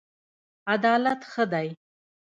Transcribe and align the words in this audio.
عدالت 0.73 1.21
ښه 1.31 1.43
دی. 1.51 1.67